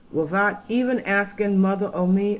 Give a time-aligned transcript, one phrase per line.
[0.11, 2.29] 'Without even asking mother or me!